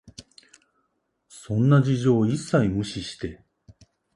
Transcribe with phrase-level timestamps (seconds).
[1.29, 3.45] そんな事情を一切無視して、